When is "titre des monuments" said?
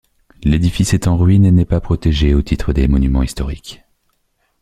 2.41-3.21